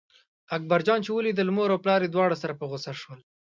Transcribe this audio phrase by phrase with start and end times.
[0.55, 3.19] اکبر جان چې ولیدل مور او پلار یې دواړه سره په غوسه شول.